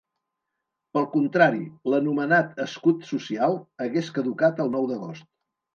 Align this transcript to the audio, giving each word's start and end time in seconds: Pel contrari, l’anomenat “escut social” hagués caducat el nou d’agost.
Pel 0.97 1.05
contrari, 1.11 1.61
l’anomenat 1.95 2.59
“escut 2.67 3.07
social” 3.13 3.59
hagués 3.87 4.13
caducat 4.19 4.65
el 4.67 4.79
nou 4.79 4.95
d’agost. 4.95 5.33